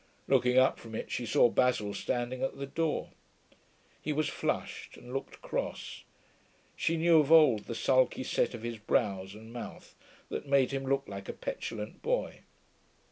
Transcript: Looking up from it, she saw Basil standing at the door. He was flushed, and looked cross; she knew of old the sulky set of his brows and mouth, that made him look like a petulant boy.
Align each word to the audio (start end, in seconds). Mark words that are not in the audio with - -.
Looking 0.27 0.57
up 0.57 0.79
from 0.79 0.95
it, 0.95 1.11
she 1.11 1.27
saw 1.27 1.47
Basil 1.49 1.93
standing 1.93 2.41
at 2.41 2.57
the 2.57 2.65
door. 2.65 3.11
He 4.01 4.11
was 4.11 4.29
flushed, 4.29 4.97
and 4.97 5.13
looked 5.13 5.43
cross; 5.43 6.05
she 6.75 6.97
knew 6.97 7.19
of 7.19 7.31
old 7.31 7.65
the 7.65 7.75
sulky 7.75 8.23
set 8.23 8.55
of 8.55 8.63
his 8.63 8.79
brows 8.79 9.35
and 9.35 9.53
mouth, 9.53 9.93
that 10.29 10.47
made 10.49 10.71
him 10.71 10.85
look 10.87 11.03
like 11.07 11.29
a 11.29 11.33
petulant 11.33 12.01
boy. 12.01 12.39